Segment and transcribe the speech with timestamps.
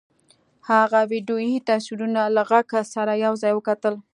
[0.69, 3.95] هغه ويډيويي تصويرونه له غږ سره يو ځای وکتل.